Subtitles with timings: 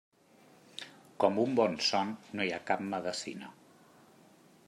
[1.23, 3.53] Com un bon son no hi ha cap medecina.